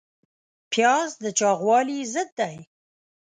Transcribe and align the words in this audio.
پیاز 0.71 1.09
د 1.23 1.25
چاغوالي 1.39 1.99
ضد 2.13 2.29
دی 2.39 2.55